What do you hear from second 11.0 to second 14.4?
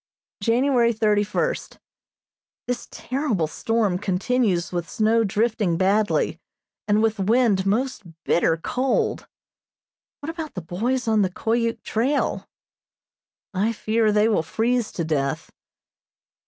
on the Koyuk trail? I fear they